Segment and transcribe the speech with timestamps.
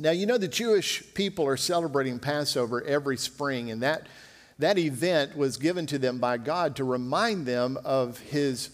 [0.00, 4.06] Now, you know, the Jewish people are celebrating Passover every spring, and that,
[4.60, 8.70] that event was given to them by God to remind them of His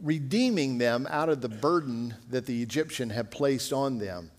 [0.00, 4.30] redeeming them out of the burden that the Egyptian had placed on them.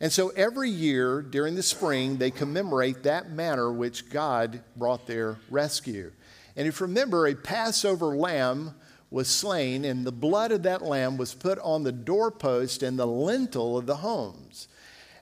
[0.00, 5.38] And so every year during the spring, they commemorate that manner which God brought their
[5.50, 6.12] rescue.
[6.56, 8.74] And if you remember, a Passover lamb
[9.10, 13.06] was slain, and the blood of that lamb was put on the doorpost and the
[13.06, 14.68] lintel of the homes.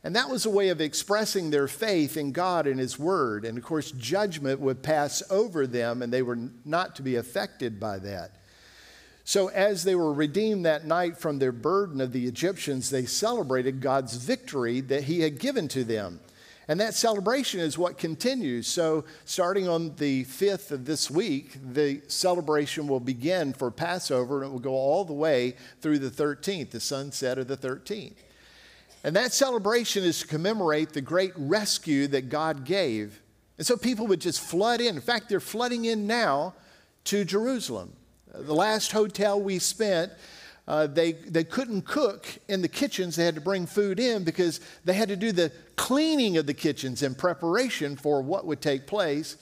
[0.07, 3.45] And that was a way of expressing their faith in God and His Word.
[3.45, 7.81] And of course, judgment would pass over them, and they were not to be affected
[7.81, 8.37] by that.
[9.25, 13.81] So, as they were redeemed that night from their burden of the Egyptians, they celebrated
[13.81, 16.21] God's victory that He had given to them.
[16.69, 18.69] And that celebration is what continues.
[18.69, 24.51] So, starting on the 5th of this week, the celebration will begin for Passover and
[24.51, 28.15] it will go all the way through the 13th, the sunset of the 13th.
[29.07, 33.23] And that celebration is to commemorate the great rescue that God gave.
[33.57, 34.97] And so people would just flood in.
[34.97, 36.55] In fact, they're flooding in now
[37.05, 37.93] to Jerusalem.
[38.35, 40.11] The last hotel we spent,
[40.67, 43.15] uh, they, they couldn't cook in the kitchens.
[43.15, 46.55] They had to bring food in because they had to do the cleaning of the
[46.55, 49.37] kitchens in preparation for what would take place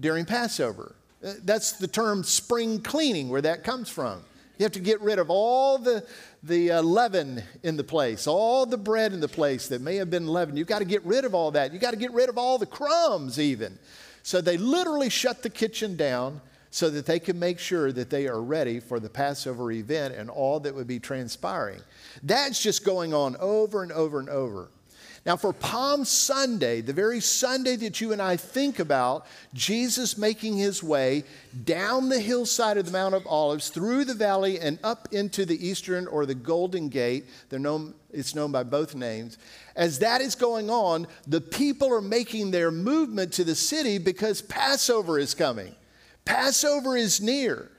[0.00, 0.96] during Passover.
[1.24, 4.24] Uh, that's the term spring cleaning, where that comes from.
[4.58, 6.06] You have to get rid of all the,
[6.42, 10.10] the uh, leaven in the place, all the bread in the place that may have
[10.10, 10.56] been leavened.
[10.56, 11.72] You've got to get rid of all that.
[11.72, 13.78] You've got to get rid of all the crumbs, even.
[14.22, 16.40] So they literally shut the kitchen down
[16.70, 20.28] so that they can make sure that they are ready for the Passover event and
[20.28, 21.80] all that would be transpiring.
[22.22, 24.68] That's just going on over and over and over.
[25.26, 30.56] Now, for Palm Sunday, the very Sunday that you and I think about, Jesus making
[30.56, 31.24] his way
[31.64, 35.66] down the hillside of the Mount of Olives, through the valley, and up into the
[35.66, 37.26] eastern or the Golden Gate.
[37.48, 39.36] They're known, it's known by both names.
[39.74, 44.40] As that is going on, the people are making their movement to the city because
[44.40, 45.74] Passover is coming.
[46.24, 47.72] Passover is near.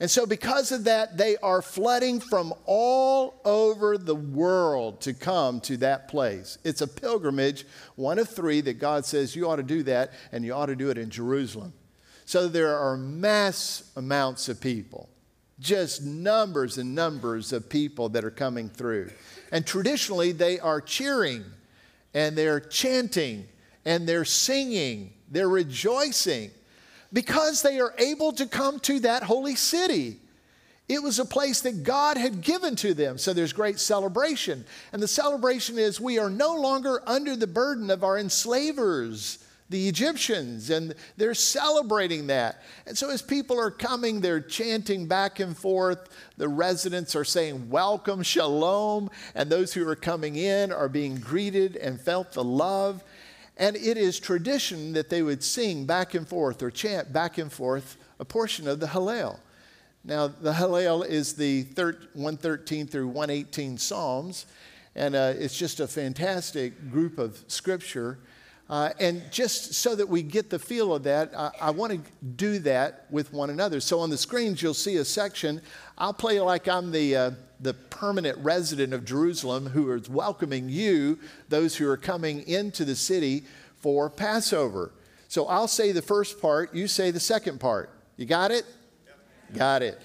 [0.00, 5.60] And so, because of that, they are flooding from all over the world to come
[5.62, 6.58] to that place.
[6.64, 10.44] It's a pilgrimage, one of three that God says you ought to do that, and
[10.44, 11.72] you ought to do it in Jerusalem.
[12.24, 15.08] So, there are mass amounts of people,
[15.60, 19.10] just numbers and numbers of people that are coming through.
[19.52, 21.44] And traditionally, they are cheering
[22.14, 23.46] and they're chanting
[23.84, 26.50] and they're singing, they're rejoicing
[27.14, 30.18] because they are able to come to that holy city.
[30.88, 33.16] It was a place that God had given to them.
[33.16, 34.66] So there's great celebration.
[34.92, 39.38] And the celebration is we are no longer under the burden of our enslavers,
[39.70, 42.62] the Egyptians, and they're celebrating that.
[42.86, 46.10] And so as people are coming, they're chanting back and forth.
[46.36, 49.08] The residents are saying, Welcome, Shalom.
[49.34, 53.02] And those who are coming in are being greeted and felt the love.
[53.56, 57.52] And it is tradition that they would sing back and forth or chant back and
[57.52, 59.38] forth a portion of the Hallel.
[60.04, 64.46] Now, the Hallel is the 113 through 118 Psalms,
[64.94, 68.18] and uh, it's just a fantastic group of scripture.
[68.68, 72.00] Uh, and just so that we get the feel of that, I, I want to
[72.36, 73.80] do that with one another.
[73.80, 75.60] So on the screens, you'll see a section.
[75.96, 77.30] I'll play like I'm the, uh,
[77.64, 82.94] the permanent resident of Jerusalem who is welcoming you, those who are coming into the
[82.94, 83.44] city
[83.78, 84.92] for Passover.
[85.28, 87.90] So I'll say the first part, you say the second part.
[88.18, 88.66] You got it?
[89.06, 89.58] Yep.
[89.58, 90.00] Got it.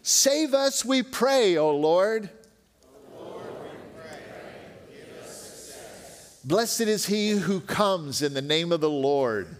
[0.00, 2.30] Save us, we pray, O Lord.
[6.44, 9.56] Blessed is he who comes in the name of the Lord.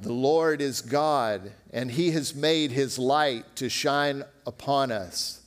[0.00, 5.42] The Lord is God, and he has made his light to shine upon us.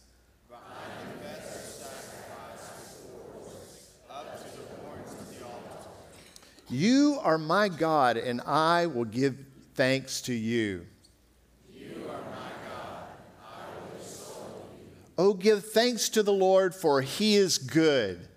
[6.70, 9.38] You are my God, and I will give
[9.74, 10.86] thanks to you.
[15.18, 18.28] Oh, give thanks to the Lord, for he is good.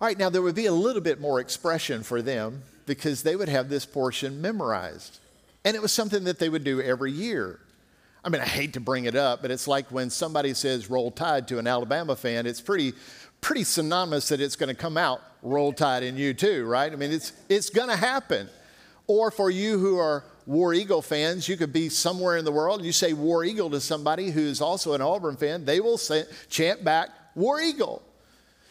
[0.00, 3.34] All right, now there would be a little bit more expression for them because they
[3.34, 5.18] would have this portion memorized.
[5.64, 7.58] And it was something that they would do every year.
[8.24, 11.10] I mean, I hate to bring it up, but it's like when somebody says roll
[11.10, 12.92] tide to an Alabama fan, it's pretty,
[13.40, 16.92] pretty synonymous that it's going to come out roll tide in you too, right?
[16.92, 18.48] I mean, it's, it's going to happen.
[19.08, 22.84] Or for you who are War Eagle fans, you could be somewhere in the world,
[22.84, 26.84] you say War Eagle to somebody who's also an Auburn fan, they will say, chant
[26.84, 28.02] back War Eagle.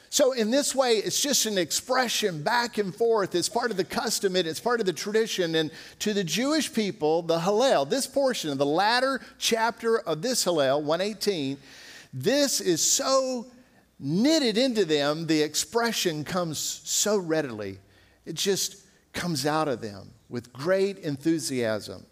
[0.10, 3.36] So, in this way, it's just an expression back and forth.
[3.36, 5.56] It's part of the custom, it's part of the tradition.
[5.56, 5.70] And
[6.00, 10.82] to the Jewish people, the Hallel, this portion of the latter chapter of this Hallel,
[10.82, 11.58] 118,
[12.14, 13.48] this is so
[14.00, 17.80] knitted into them, the expression comes so readily.
[18.26, 18.78] It just
[19.14, 22.06] comes out of them with great enthusiasm.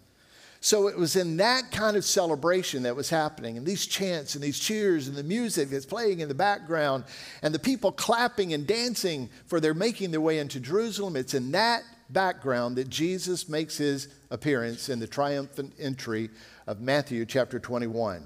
[0.65, 4.43] So it was in that kind of celebration that was happening, and these chants and
[4.43, 7.03] these cheers and the music that's playing in the background,
[7.43, 11.17] and the people clapping and dancing for they're making their way into Jerusalem.
[11.17, 16.31] It's in that background that Jesus makes his appearance in the triumphant entry
[16.65, 18.25] of Matthew chapter 21.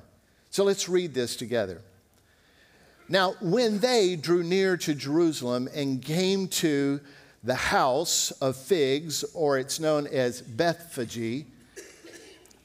[0.50, 1.82] So let's read this together.
[3.10, 7.02] Now, when they drew near to Jerusalem and came to
[7.44, 11.46] the house of figs, or it's known as Bethphage,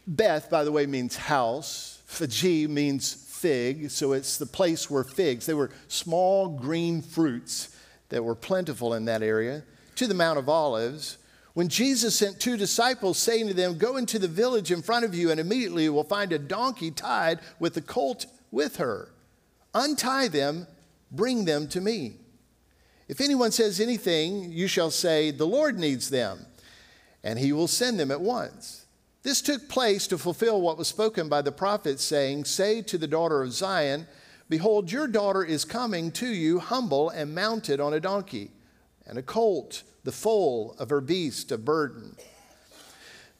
[0.07, 2.03] Beth, by the way, means house.
[2.09, 7.77] Phagi means fig, so it's the place where figs, they were small green fruits
[8.09, 9.63] that were plentiful in that area,
[9.97, 11.19] to the Mount of Olives.
[11.55, 15.15] When Jesus sent two disciples, saying to them, Go into the village in front of
[15.15, 19.09] you, and immediately you will find a donkey tied with a colt with her.
[19.75, 20.67] Untie them,
[21.11, 22.15] bring them to me.
[23.09, 26.47] If anyone says anything, you shall say, The Lord needs them,
[27.23, 28.84] and he will send them at once.
[29.25, 33.09] This took place to fulfill what was spoken by the prophet, saying, Say to the
[33.09, 34.07] daughter of Zion,
[34.51, 38.51] Behold, your daughter is coming to you humble and mounted on a donkey,
[39.07, 42.17] and a colt, the foal of her beast of burden.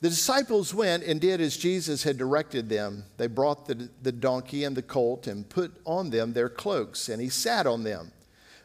[0.01, 3.05] The disciples went and did as Jesus had directed them.
[3.19, 7.21] They brought the, the donkey and the colt and put on them their cloaks, and
[7.21, 8.11] he sat on them.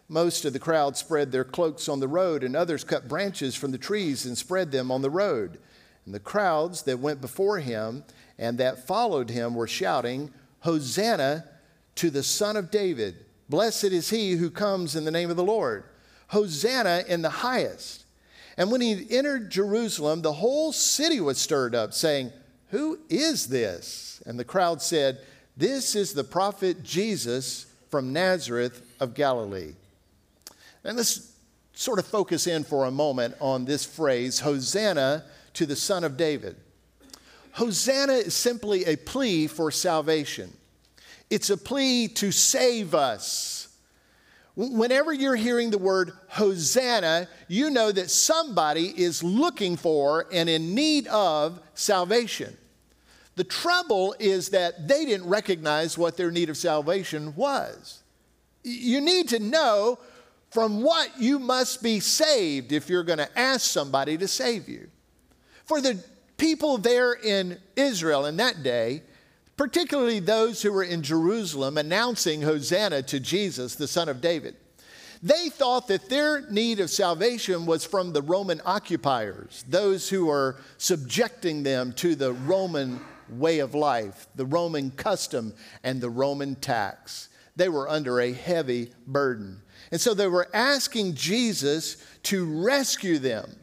[0.07, 3.71] Most of the crowd spread their cloaks on the road, and others cut branches from
[3.71, 5.59] the trees and spread them on the road.
[6.09, 8.03] And the crowds that went before him
[8.39, 11.45] and that followed him were shouting, Hosanna
[11.93, 13.23] to the Son of David.
[13.47, 15.83] Blessed is he who comes in the name of the Lord.
[16.29, 18.05] Hosanna in the highest.
[18.57, 22.31] And when he entered Jerusalem, the whole city was stirred up, saying,
[22.69, 24.19] Who is this?
[24.25, 25.19] And the crowd said,
[25.57, 29.73] This is the prophet Jesus from Nazareth of Galilee.
[30.83, 31.35] And let's
[31.75, 35.23] sort of focus in for a moment on this phrase, Hosanna
[35.53, 36.55] to the Son of David.
[37.53, 40.53] Hosanna is simply a plea for salvation,
[41.29, 43.67] it's a plea to save us.
[44.55, 50.75] Whenever you're hearing the word Hosanna, you know that somebody is looking for and in
[50.75, 52.57] need of salvation.
[53.37, 58.03] The trouble is that they didn't recognize what their need of salvation was.
[58.63, 59.97] You need to know
[60.51, 64.89] from what you must be saved if you're going to ask somebody to save you.
[65.69, 66.03] For the
[66.37, 69.03] people there in Israel in that day,
[69.55, 74.55] particularly those who were in Jerusalem announcing Hosanna to Jesus, the Son of David,
[75.21, 80.59] they thought that their need of salvation was from the Roman occupiers, those who were
[80.79, 82.99] subjecting them to the Roman
[83.29, 87.29] way of life, the Roman custom, and the Roman tax.
[87.55, 89.61] They were under a heavy burden.
[89.91, 93.55] And so they were asking Jesus to rescue them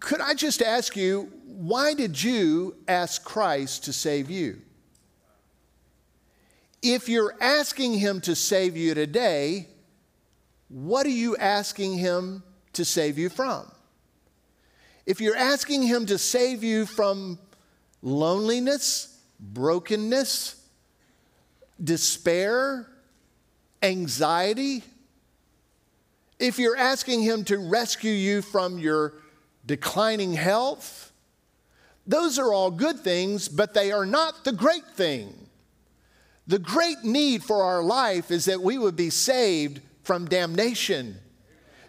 [0.00, 4.60] could I just ask you, why did you ask Christ to save you?
[6.82, 9.68] If you're asking Him to save you today,
[10.68, 12.42] what are you asking Him
[12.74, 13.70] to save you from?
[15.06, 17.38] If you're asking Him to save you from
[18.02, 20.62] loneliness, brokenness,
[21.82, 22.88] despair,
[23.82, 24.82] anxiety,
[26.38, 29.14] if you're asking Him to rescue you from your
[29.66, 31.12] declining health.
[32.06, 35.34] Those are all good things, but they are not the great thing.
[36.46, 41.16] The great need for our life is that we would be saved from damnation,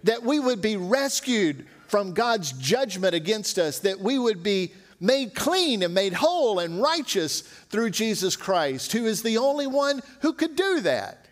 [0.04, 5.36] that we would be rescued from God's judgment against us, that we would be made
[5.36, 10.34] clean and made whole and righteous through Jesus Christ, who is the only one who
[10.34, 11.27] could do that.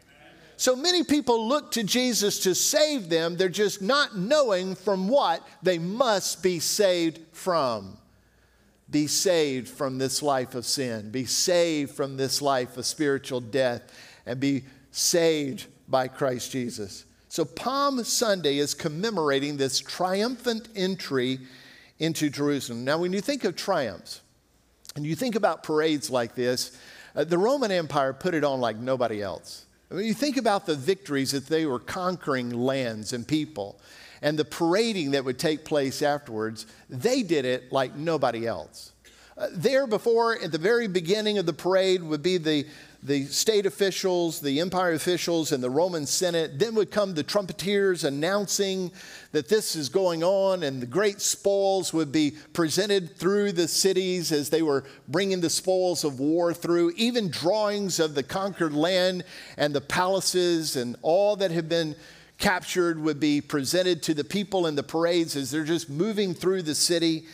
[0.58, 5.46] So many people look to Jesus to save them, they're just not knowing from what
[5.62, 7.98] they must be saved from.
[8.90, 13.82] Be saved from this life of sin, be saved from this life of spiritual death,
[14.26, 17.06] and be saved by Christ Jesus.
[17.28, 21.40] So, Palm Sunday is commemorating this triumphant entry
[22.00, 22.86] into Jerusalem.
[22.86, 24.22] Now, when you think of triumphs,
[24.96, 26.78] and you think about parades like this,
[27.16, 29.65] uh, the Roman Empire put it on like nobody else.
[29.90, 33.80] When you think about the victories that they were conquering lands and people
[34.22, 38.94] and the parading that would take place afterwards, they did it like nobody else.
[39.38, 42.66] Uh, there before, at the very beginning of the parade, would be the,
[43.04, 46.58] the state officials, the empire officials, and the Roman Senate.
[46.60, 48.92] Then would come the trumpeters announcing
[49.32, 54.32] that this is going on, and the great spoils would be presented through the cities
[54.32, 59.24] as they were bringing the spoils of war through, even drawings of the conquered land
[59.58, 61.96] and the palaces and all that had been
[62.38, 66.62] captured would be presented to the people in the parades as they're just moving through
[66.62, 67.26] the city.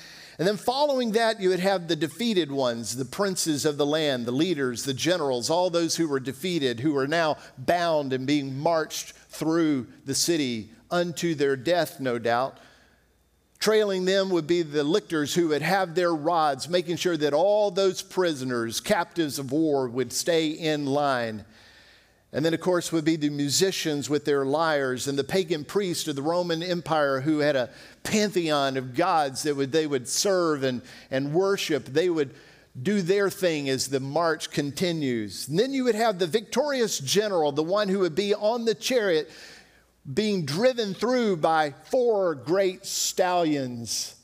[0.42, 4.26] And then following that, you would have the defeated ones, the princes of the land,
[4.26, 8.58] the leaders, the generals, all those who were defeated, who are now bound and being
[8.58, 12.58] marched through the city unto their death, no doubt.
[13.60, 17.70] Trailing them would be the lictors who would have their rods, making sure that all
[17.70, 21.46] those prisoners, captives of war, would stay in line.
[22.34, 26.08] And then, of course, would be the musicians with their lyres and the pagan priests
[26.08, 27.70] of the Roman Empire who had a
[28.04, 31.86] pantheon of gods that would, they would serve and, and worship.
[31.86, 32.34] They would
[32.82, 35.50] do their thing as the march continues.
[35.50, 38.76] And then you would have the victorious general, the one who would be on the
[38.76, 39.30] chariot
[40.12, 44.16] being driven through by four great stallions.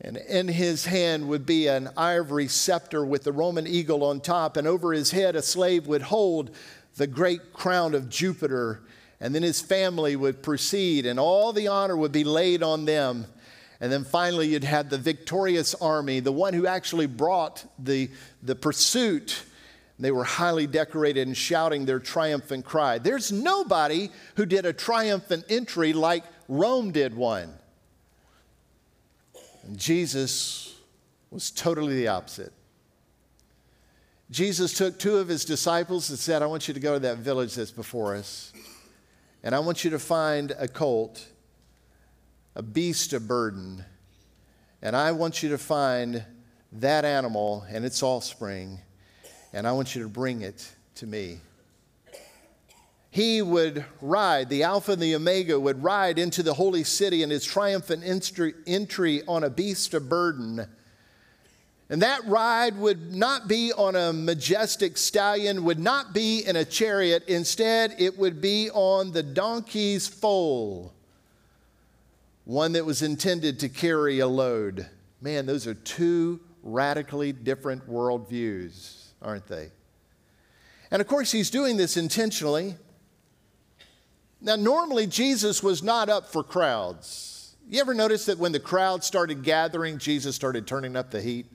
[0.00, 4.56] And in his hand would be an ivory scepter with the Roman eagle on top,
[4.56, 6.50] and over his head a slave would hold
[6.96, 8.80] the great crown of Jupiter,
[9.20, 13.26] and then his family would proceed, and all the honor would be laid on them.
[13.80, 18.10] And then finally, you'd have the victorious army, the one who actually brought the,
[18.42, 19.42] the pursuit.
[19.98, 22.98] They were highly decorated and shouting their triumphant cry.
[22.98, 27.52] There's nobody who did a triumphant entry like Rome did one.
[29.64, 30.74] And Jesus
[31.30, 32.52] was totally the opposite.
[34.30, 37.18] Jesus took two of his disciples and said, I want you to go to that
[37.18, 38.52] village that's before us,
[39.42, 41.26] and I want you to find a colt,
[42.54, 43.84] a beast of burden,
[44.80, 46.24] and I want you to find
[46.72, 48.80] that animal and its offspring,
[49.52, 51.40] and I want you to bring it to me.
[53.10, 57.30] He would ride, the Alpha and the Omega would ride into the holy city in
[57.30, 58.02] his triumphant
[58.66, 60.66] entry on a beast of burden
[61.94, 66.64] and that ride would not be on a majestic stallion, would not be in a
[66.64, 67.22] chariot.
[67.28, 70.92] Instead, it would be on the donkey's foal,
[72.46, 74.88] one that was intended to carry a load.
[75.20, 79.70] Man, those are two radically different worldviews, aren't they?
[80.90, 82.74] And of course, he's doing this intentionally.
[84.40, 87.54] Now, normally, Jesus was not up for crowds.
[87.68, 91.46] You ever notice that when the crowd started gathering, Jesus started turning up the heat?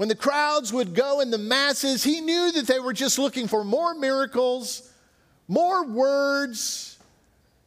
[0.00, 3.46] When the crowds would go in the masses, he knew that they were just looking
[3.46, 4.90] for more miracles,
[5.46, 6.98] more words.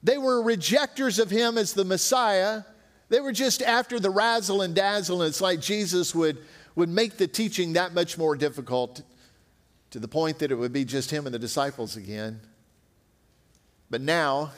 [0.01, 2.63] They were rejectors of him as the Messiah.
[3.09, 6.39] They were just after the razzle and dazzle, and it's like Jesus would,
[6.73, 9.03] would make the teaching that much more difficult
[9.91, 12.39] to the point that it would be just him and the disciples again.
[13.91, 14.53] But now,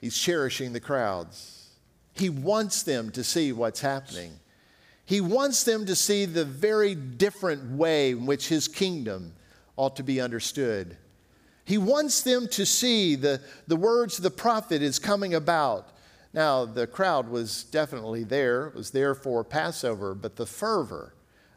[0.00, 1.70] he's cherishing the crowds.
[2.14, 4.38] He wants them to see what's happening.
[5.12, 9.34] He wants them to see the very different way in which his kingdom
[9.76, 10.96] ought to be understood.
[11.66, 15.88] He wants them to see the, the words the prophet is coming about.
[16.32, 21.12] Now, the crowd was definitely there, it was there for Passover, but the fervor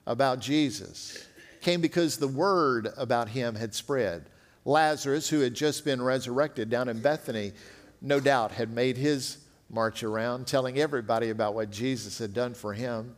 [0.06, 1.26] about Jesus
[1.62, 4.26] came because the word about him had spread.
[4.66, 7.54] Lazarus, who had just been resurrected down in Bethany,
[8.02, 9.38] no doubt had made his
[9.70, 13.16] march around, telling everybody about what Jesus had done for him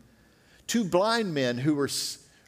[0.67, 1.89] two blind men who were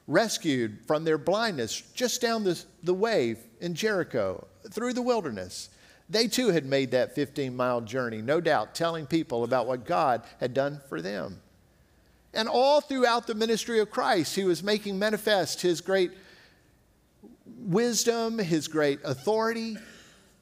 [0.07, 5.69] rescued from their blindness just down the, the way in Jericho through the wilderness.
[6.09, 10.23] They too had made that 15 mile journey, no doubt, telling people about what God
[10.39, 11.39] had done for them.
[12.33, 16.11] And all throughout the ministry of Christ, he was making manifest his great
[17.59, 19.77] wisdom, his great authority.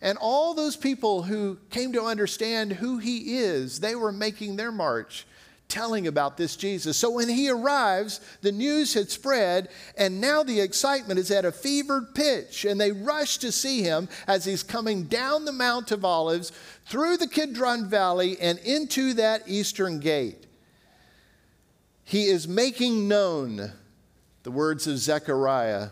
[0.02, 4.72] And all those people who came to understand who he is, they were making their
[4.72, 5.26] march
[5.68, 6.98] telling about this Jesus.
[6.98, 11.52] So when he arrives, the news had spread, and now the excitement is at a
[11.52, 16.06] fevered pitch, and they rush to see him as he's coming down the Mount of
[16.06, 16.52] Olives
[16.86, 20.46] through the Kidron Valley and into that eastern gate.
[22.04, 23.74] He is making known
[24.44, 25.90] the words of Zechariah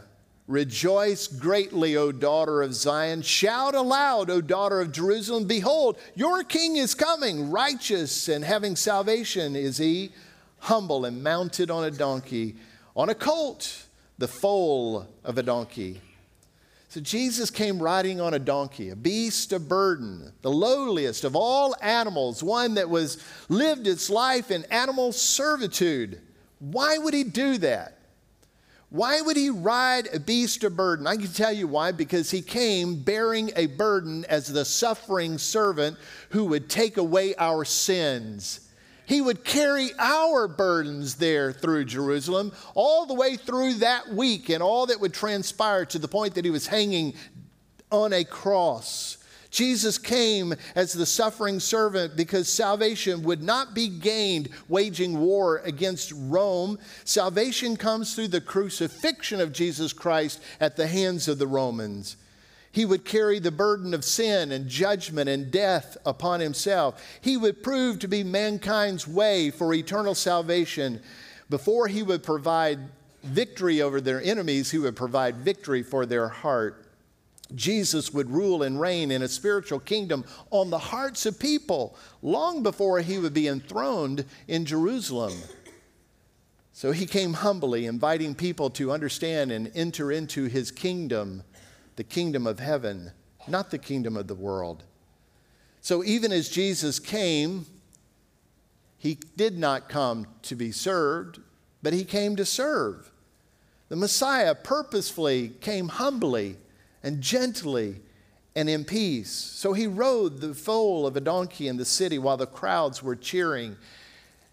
[0.47, 3.23] Rejoice greatly, O daughter of Zion.
[3.23, 5.45] Shout aloud, O daughter of Jerusalem.
[5.45, 7.49] Behold, your king is coming.
[7.49, 10.11] Righteous and having salvation is he,
[10.59, 12.55] humble and mounted on a donkey,
[12.95, 13.85] on a colt,
[14.19, 15.99] the foal of a donkey.
[16.89, 21.75] So Jesus came riding on a donkey, a beast of burden, the lowliest of all
[21.81, 23.17] animals, one that was
[23.49, 26.21] lived its life in animal servitude.
[26.59, 27.94] Why would he do that?
[28.89, 31.07] Why would he ride a beast of burden?
[31.07, 35.97] I can tell you why because he came bearing a burden as the suffering servant
[36.29, 38.61] who would take away our sins.
[39.05, 44.63] He would carry our burdens there through Jerusalem, all the way through that week and
[44.63, 47.13] all that would transpire to the point that he was hanging
[47.91, 49.17] on a cross.
[49.55, 56.11] Jesus came as the suffering servant because salvation would not be gained waging war against
[56.13, 56.77] Rome.
[57.05, 62.17] Salvation comes through the crucifixion of Jesus Christ at the hands of the Romans.
[62.73, 67.01] He would carry the burden of sin and judgment and death upon himself.
[67.21, 71.01] He would prove to be mankind's way for eternal salvation.
[71.49, 72.79] Before he would provide
[73.23, 76.84] victory over their enemies, he would provide victory for their heart.
[77.53, 82.63] Jesus would rule and reign in a spiritual kingdom on the hearts of people long
[82.63, 85.33] before he would be enthroned in Jerusalem.
[86.73, 91.43] So he came humbly, inviting people to understand and enter into his kingdom
[91.95, 93.11] the kingdom of heaven,
[93.47, 94.83] not the kingdom of the world.
[95.81, 97.65] So even as Jesus came,
[98.97, 101.39] he did not come to be served,
[101.83, 103.11] but he came to serve.
[103.87, 106.57] The Messiah purposefully came humbly
[107.05, 108.01] and gently
[108.55, 109.29] and in peace.
[109.29, 113.15] So he rode the foal of a donkey in the city while the crowds were
[113.15, 113.77] cheering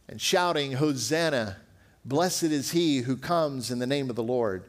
[0.09, 1.57] and shouting, Hosanna!
[2.05, 4.65] Blessed is he who comes in the name of the Lord.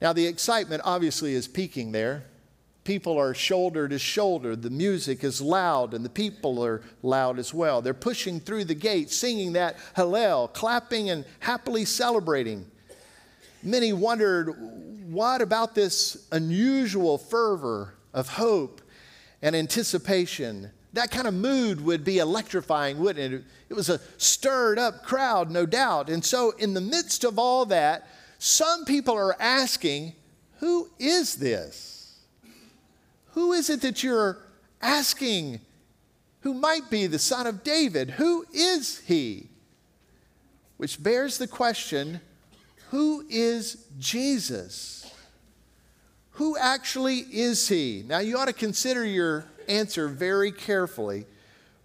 [0.00, 2.24] Now, the excitement obviously is peaking there.
[2.84, 4.54] People are shoulder to shoulder.
[4.54, 7.82] The music is loud, and the people are loud as well.
[7.82, 12.70] They're pushing through the gate, singing that Hallel, clapping and happily celebrating.
[13.64, 14.54] Many wondered
[15.10, 18.82] what about this unusual fervor of hope
[19.40, 20.70] and anticipation?
[20.92, 23.44] That kind of mood would be electrifying, wouldn't it?
[23.68, 26.08] It was a stirred up crowd, no doubt.
[26.08, 28.06] And so, in the midst of all that,
[28.38, 30.12] some people are asking,
[30.60, 32.20] Who is this?
[33.32, 34.38] Who is it that you're
[34.80, 35.60] asking
[36.44, 38.10] who might be the son of David?
[38.10, 39.48] Who is he?
[40.76, 42.20] Which bears the question
[42.94, 45.12] who is Jesus?
[46.34, 48.04] Who actually is he?
[48.06, 51.26] Now, you ought to consider your answer very carefully,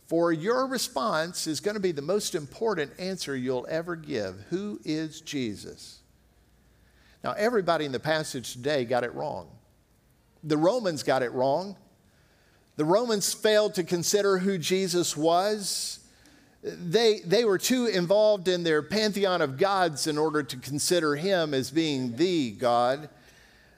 [0.06, 4.36] for your response is going to be the most important answer you'll ever give.
[4.52, 5.98] Who is Jesus?
[7.24, 9.50] Now, everybody in the passage today got it wrong.
[10.44, 11.76] The Romans got it wrong.
[12.76, 15.99] The Romans failed to consider who Jesus was.
[16.62, 21.54] They, they were too involved in their pantheon of gods in order to consider him
[21.54, 23.10] as being the God.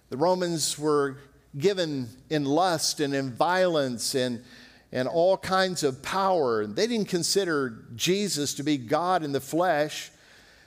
[0.09, 1.17] The Romans were
[1.57, 4.43] given in lust and in violence and,
[4.91, 6.65] and all kinds of power.
[6.65, 10.09] They didn't consider Jesus to be God in the flesh,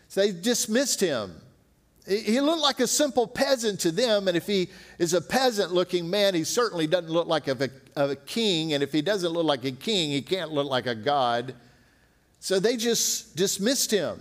[0.09, 1.35] so they dismissed him.
[2.07, 6.11] He looked like a simple peasant to them, and if he is a peasant looking
[6.11, 9.64] man, he certainly doesn't look like a, a, king, and if he doesn't look like
[9.64, 11.55] a king, he can't look like a god.
[12.45, 14.21] So they just dismissed him.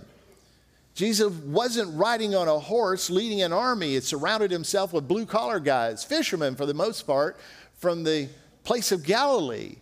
[0.94, 3.96] Jesus wasn't riding on a horse leading an army.
[3.96, 7.38] It surrounded himself with blue collar guys, fishermen for the most part,
[7.74, 8.30] from the
[8.62, 9.76] place of Galilee.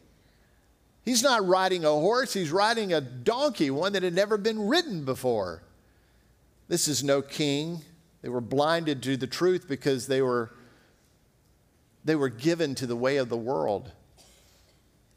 [1.05, 5.05] He's not riding a horse, he's riding a donkey, one that had never been ridden
[5.05, 5.63] before.
[6.67, 7.83] This is no king.
[8.23, 10.51] They were blinded to the truth because they were,
[12.05, 13.93] they were given to the way of the world.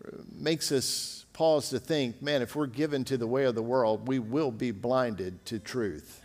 [0.04, 3.62] It makes us pause to think man, if we're given to the way of the
[3.62, 6.21] world, we will be blinded to truth.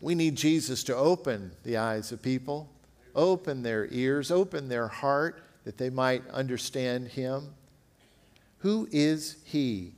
[0.00, 2.68] We need Jesus to open the eyes of people,
[3.14, 7.54] open their ears, open their heart that they might understand Him.
[8.58, 9.92] Who is He?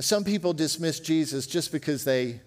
[0.00, 2.40] Some people dismiss Jesus just because they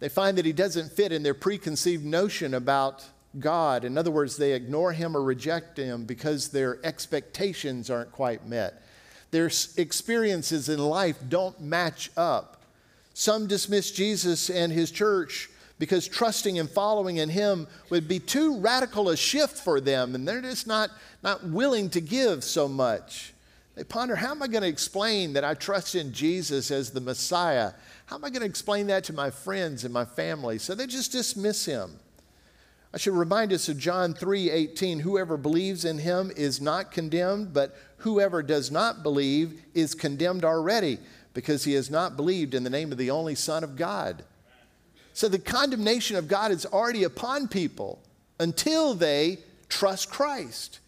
[0.00, 3.06] they find that he doesn't fit in their preconceived notion about
[3.38, 3.84] God.
[3.84, 8.82] In other words, they ignore him or reject him because their expectations aren't quite met.
[9.30, 12.62] Their experiences in life don't match up.
[13.14, 18.58] Some dismiss Jesus and his church because trusting and following in him would be too
[18.58, 20.90] radical a shift for them, and they're just not,
[21.22, 23.32] not willing to give so much.
[23.74, 27.00] They ponder, how am I going to explain that I trust in Jesus as the
[27.00, 27.72] Messiah?
[28.06, 30.58] How am I going to explain that to my friends and my family?
[30.58, 31.98] So they just dismiss him.
[32.94, 35.00] I should remind us of John 3 18.
[35.00, 41.00] Whoever believes in him is not condemned, but whoever does not believe is condemned already
[41.32, 44.22] because he has not believed in the name of the only Son of God.
[45.12, 48.00] So the condemnation of God is already upon people
[48.38, 50.78] until they trust Christ.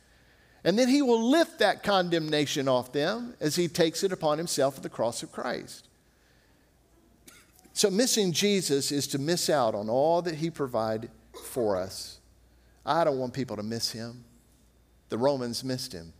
[0.63, 4.77] And then he will lift that condemnation off them as he takes it upon himself
[4.77, 5.89] at the cross of Christ.
[7.73, 11.11] So, missing Jesus is to miss out on all that he provided
[11.45, 12.19] for us.
[12.85, 14.25] I don't want people to miss him.
[15.09, 16.13] The Romans missed him.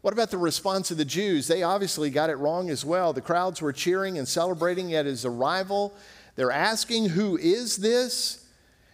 [0.00, 1.46] What about the response of the Jews?
[1.46, 3.12] They obviously got it wrong as well.
[3.12, 5.94] The crowds were cheering and celebrating at his arrival.
[6.36, 8.46] They're asking, Who is this?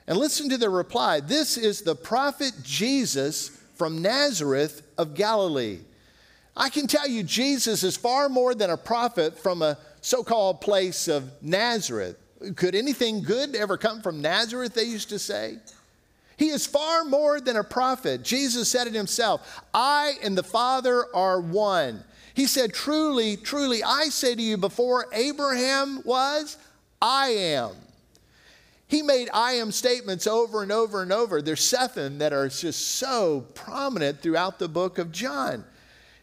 [0.06, 5.80] And listen to their reply This is the prophet Jesus from Nazareth of Galilee.
[6.56, 10.60] I can tell you, Jesus is far more than a prophet from a so called
[10.60, 12.16] place of Nazareth.
[12.56, 15.58] Could anything good ever come from Nazareth, they used to say?
[16.36, 18.22] He is far more than a prophet.
[18.22, 22.02] Jesus said it himself I and the Father are one.
[22.32, 26.56] He said, Truly, truly, I say to you, before Abraham was,
[27.02, 27.72] I am.
[28.88, 31.42] He made I am statements over and over and over.
[31.42, 35.64] There's seven that are just so prominent throughout the book of John.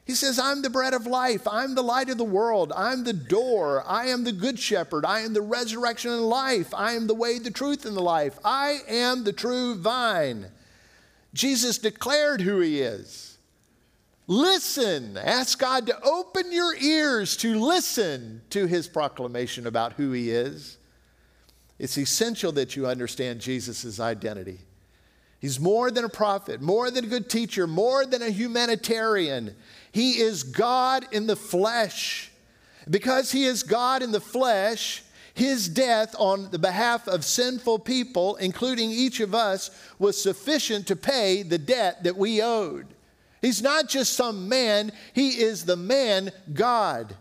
[0.07, 1.45] He says, I'm the bread of life.
[1.45, 2.71] I'm the light of the world.
[2.73, 3.83] I'm the door.
[3.85, 5.05] I am the good shepherd.
[5.05, 6.73] I am the resurrection and life.
[6.73, 8.39] I am the way, the truth, and the life.
[8.45, 10.47] I am the true vine.
[11.33, 13.37] Jesus declared who he is.
[14.27, 15.17] Listen.
[15.17, 20.77] Ask God to open your ears to listen to his proclamation about who he is.
[21.79, 24.59] It's essential that you understand Jesus' identity.
[25.39, 29.55] He's more than a prophet, more than a good teacher, more than a humanitarian.
[29.91, 32.31] He is God in the flesh.
[32.89, 38.37] Because he is God in the flesh, his death on the behalf of sinful people,
[38.37, 39.69] including each of us,
[39.99, 42.87] was sufficient to pay the debt that we owed.
[43.41, 47.15] He's not just some man, he is the man God.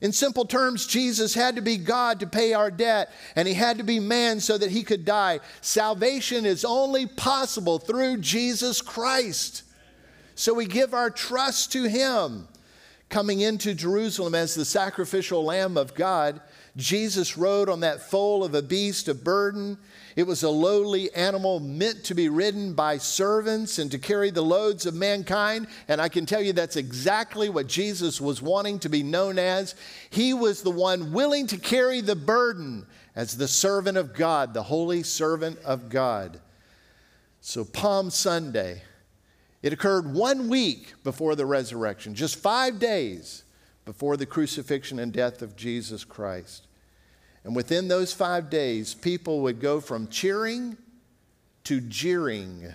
[0.00, 3.78] In simple terms, Jesus had to be God to pay our debt, and he had
[3.78, 5.40] to be man so that he could die.
[5.60, 9.62] Salvation is only possible through Jesus Christ.
[10.34, 12.48] So we give our trust to him.
[13.08, 16.40] Coming into Jerusalem as the sacrificial lamb of God,
[16.76, 19.78] Jesus rode on that foal of a beast of burden.
[20.16, 24.42] It was a lowly animal meant to be ridden by servants and to carry the
[24.42, 25.66] loads of mankind.
[25.88, 29.74] And I can tell you that's exactly what Jesus was wanting to be known as.
[30.10, 34.62] He was the one willing to carry the burden as the servant of God, the
[34.62, 36.40] holy servant of God.
[37.40, 38.82] So, Palm Sunday,
[39.62, 43.42] it occurred one week before the resurrection, just five days
[43.84, 46.66] before the crucifixion and death of Jesus Christ.
[47.44, 50.78] And within those five days, people would go from cheering
[51.64, 52.74] to jeering,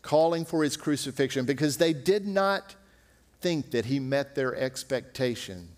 [0.00, 2.76] calling for his crucifixion because they did not
[3.40, 5.68] think that he met their expectation.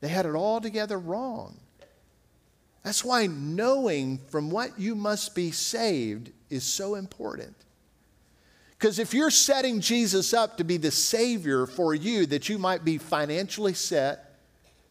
[0.00, 1.58] They had it all together wrong.
[2.84, 7.56] That's why knowing from what you must be saved is so important.
[8.72, 12.84] Because if you're setting Jesus up to be the Savior for you, that you might
[12.84, 14.38] be financially set,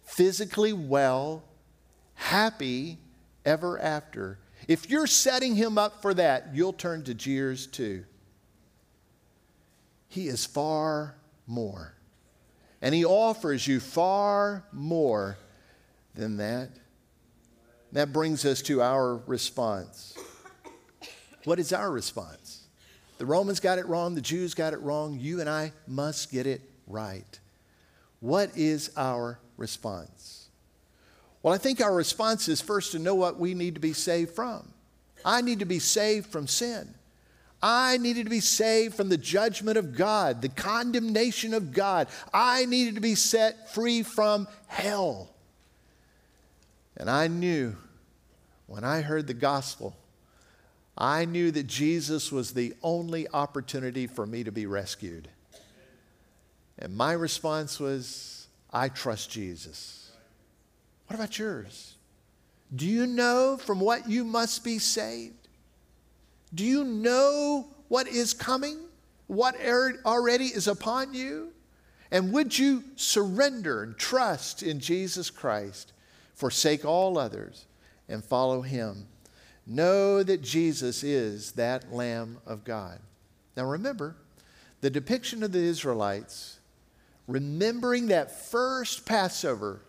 [0.04, 1.44] physically well,
[2.24, 2.98] happy
[3.46, 4.40] ever after.
[4.68, 8.06] If you're setting him up for that, you'll turn to jeers too.
[10.08, 11.16] He is far
[11.48, 11.94] more.
[12.82, 15.38] And he offers you far more
[16.16, 16.70] than that.
[17.92, 20.18] That brings us to our response.
[21.44, 22.68] What is our response?
[23.18, 25.20] The Romans got it wrong, the Jews got it wrong.
[25.20, 27.40] You and I must get it right.
[28.22, 30.43] What is our response?
[31.44, 34.32] Well, I think our response is first to know what we need to be saved
[34.32, 34.74] from.
[35.26, 36.96] I need to be saved from sin.
[37.62, 42.08] I needed to be saved from the judgment of God, the condemnation of God.
[42.34, 45.30] I needed to be set free from hell.
[46.98, 47.76] And I knew
[48.68, 49.96] when I heard the gospel,
[50.98, 55.28] I knew that Jesus was the only opportunity for me to be rescued.
[56.78, 60.03] And my response was, I trust Jesus.
[61.08, 61.96] What about yours?
[62.76, 65.48] Do you know from what you must be saved?
[66.54, 68.78] Do you know what is coming?
[69.28, 71.52] What er, already is upon you?
[72.12, 75.94] And would you surrender and trust in Jesus Christ,
[76.36, 77.66] forsake all others,
[78.08, 79.08] and follow him?
[79.66, 83.00] Know that Jesus is that Lamb of God.
[83.56, 84.16] Now remember,
[84.82, 86.60] the depiction of the Israelites,
[87.28, 89.82] remembering that first Passover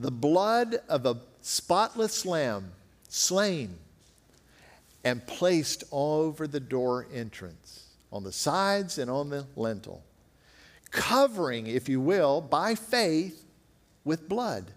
[0.00, 2.70] the blood of a spotless lamb
[3.08, 3.76] slain
[5.02, 10.04] and placed over the door entrance, on the sides and on the lintel,
[10.90, 13.44] covering, if you will, by faith
[14.04, 14.70] with blood,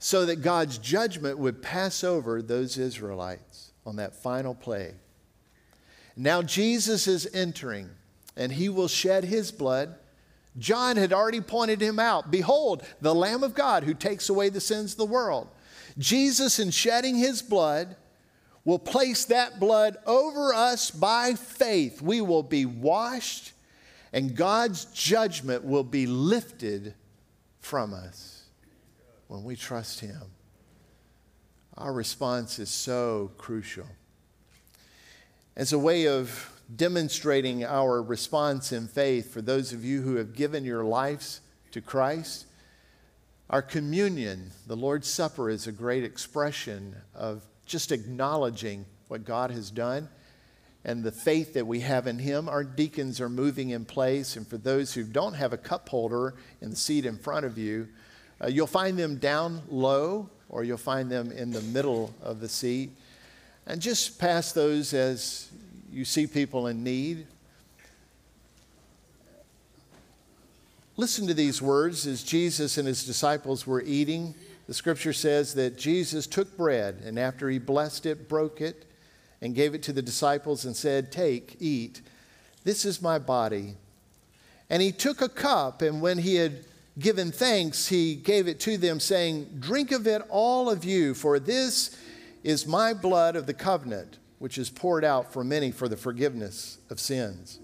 [0.00, 4.94] so that God's judgment would pass over those Israelites on that final plague.
[6.16, 7.88] Now Jesus is entering,
[8.36, 9.94] and he will shed his blood.
[10.58, 12.30] John had already pointed him out.
[12.30, 15.48] Behold, the Lamb of God who takes away the sins of the world.
[15.98, 17.96] Jesus, in shedding his blood,
[18.64, 22.02] will place that blood over us by faith.
[22.02, 23.52] We will be washed,
[24.12, 26.94] and God's judgment will be lifted
[27.58, 28.42] from us
[29.28, 30.20] when we trust him.
[31.76, 33.86] Our response is so crucial.
[35.56, 40.34] As a way of demonstrating our response in faith for those of you who have
[40.34, 41.40] given your lives
[41.72, 42.46] to Christ,
[43.48, 49.70] our communion, the Lord's Supper, is a great expression of just acknowledging what God has
[49.70, 50.08] done
[50.84, 52.48] and the faith that we have in Him.
[52.48, 56.34] Our deacons are moving in place, and for those who don't have a cup holder
[56.60, 57.88] in the seat in front of you,
[58.42, 62.48] uh, you'll find them down low or you'll find them in the middle of the
[62.48, 62.90] seat.
[63.66, 65.48] And just pass those as
[65.90, 67.26] you see people in need.
[70.96, 74.34] Listen to these words as Jesus and his disciples were eating.
[74.66, 78.84] The scripture says that Jesus took bread and after he blessed it, broke it,
[79.40, 82.02] and gave it to the disciples and said, Take, eat.
[82.64, 83.76] This is my body.
[84.68, 86.64] And he took a cup, and when he had
[86.98, 91.38] given thanks, he gave it to them, saying, Drink of it, all of you, for
[91.38, 91.96] this
[92.44, 96.78] is my blood of the covenant, which is poured out for many for the forgiveness
[96.88, 97.60] of sins.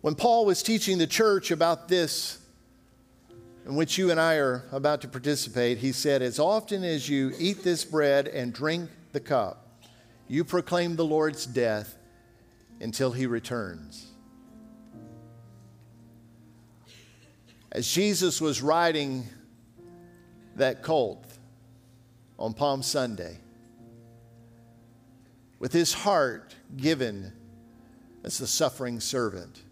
[0.00, 2.38] When Paul was teaching the church about this,
[3.66, 7.34] in which you and I are about to participate, he said, As often as you
[7.38, 9.84] eat this bread and drink the cup,
[10.28, 11.98] you proclaim the Lord's death
[12.80, 14.06] until he returns.
[17.70, 19.28] As Jesus was riding
[20.56, 21.26] that colt
[22.38, 23.36] on Palm Sunday,
[25.58, 27.32] with his heart given
[28.24, 29.62] as the suffering servant,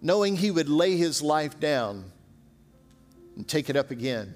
[0.00, 2.10] knowing he would lay his life down
[3.36, 4.34] and take it up again.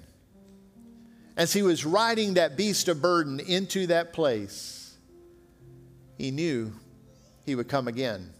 [1.35, 4.97] As he was riding that beast of burden into that place,
[6.17, 6.73] he knew
[7.45, 8.31] he would come again.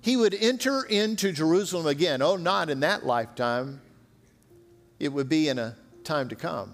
[0.00, 2.22] He would enter into Jerusalem again.
[2.22, 3.82] Oh, not in that lifetime,
[4.98, 6.72] it would be in a time to come.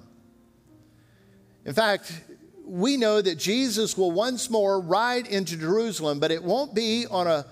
[1.65, 2.13] In fact,
[2.67, 7.29] we know that Jesus will once more ride into Jerusalem, but it won't be on
[7.29, 7.47] a,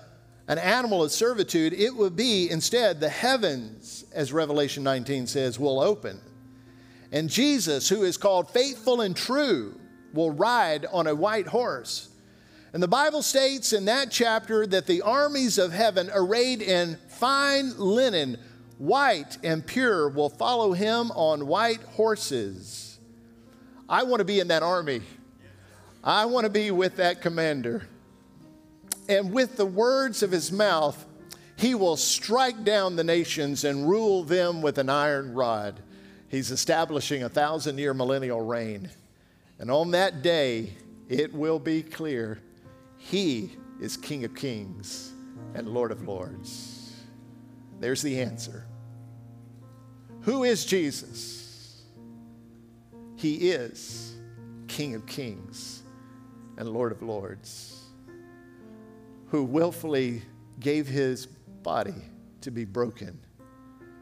[0.47, 1.73] an animal of servitude.
[1.73, 6.19] It will be instead the heavens, as Revelation 19 says, will open.
[7.13, 9.79] And Jesus, who is called faithful and true,
[10.13, 12.09] will ride on a white horse.
[12.73, 17.71] And the Bible states in that chapter that the armies of heaven, arrayed in fine
[17.77, 18.37] linen,
[18.77, 22.84] white and pure, will follow him on white horses.
[23.87, 25.01] I want to be in that army.
[26.03, 27.87] I want to be with that commander.
[29.07, 31.03] And with the words of his mouth,
[31.57, 35.79] he will strike down the nations and rule them with an iron rod.
[36.27, 38.89] He's establishing a thousand year millennial reign.
[39.59, 40.73] And on that day,
[41.07, 42.39] it will be clear
[42.97, 45.13] he is King of kings
[45.53, 46.93] and Lord of lords.
[47.79, 48.65] There's the answer.
[50.21, 51.44] Who is Jesus?
[53.25, 54.13] He is
[54.67, 55.81] King of kings
[56.57, 57.85] and Lord of lords,
[59.29, 60.21] who willfully
[60.59, 62.03] gave his body
[62.41, 63.19] to be broken,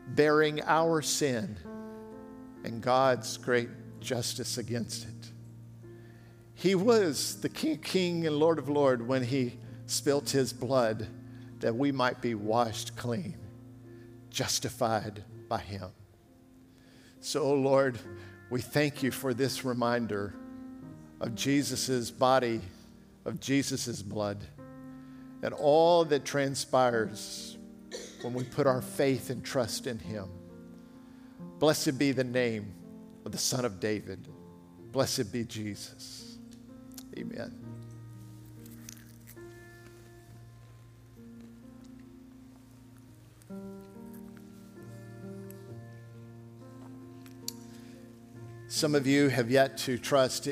[0.10, 1.56] bearing our sin
[2.66, 3.70] and God's great
[4.02, 5.32] justice against it.
[6.54, 11.08] He was the King, King and Lord of Lord when he spilt his blood
[11.62, 13.38] that we might be washed clean,
[14.30, 15.92] justified by him.
[17.22, 17.98] So, Lord,
[18.54, 20.32] we thank you for this reminder
[21.20, 22.62] of Jesus' body,
[23.26, 24.46] of Jesus' blood,
[25.42, 27.58] and all that transpires
[28.22, 30.30] when we put our faith and trust in him.
[31.58, 32.72] Blessed be the name
[33.26, 34.28] of the Son of David.
[34.92, 36.38] Blessed be Jesus.
[37.18, 37.52] Amen.
[48.76, 50.48] Some of you have yet to trust